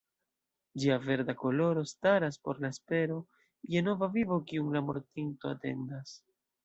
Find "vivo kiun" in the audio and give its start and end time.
4.17-4.73